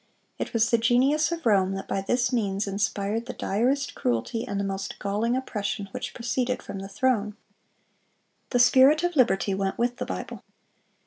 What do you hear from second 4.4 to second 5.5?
and the most galling